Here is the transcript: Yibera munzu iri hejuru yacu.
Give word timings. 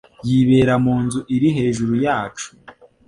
Yibera 0.29 0.73
munzu 0.83 1.19
iri 1.35 1.49
hejuru 1.57 1.93
yacu. 2.05 2.49